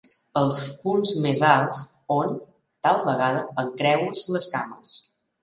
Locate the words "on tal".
2.15-2.99